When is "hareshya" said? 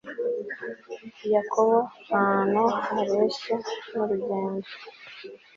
2.89-3.55